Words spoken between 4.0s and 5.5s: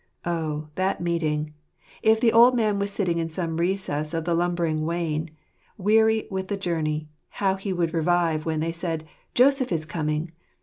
of the lumbering wain,